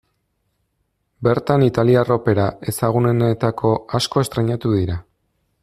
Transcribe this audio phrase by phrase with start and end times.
[1.27, 4.99] Bertan italiar opera ezagunenetako asko estreinatu dira.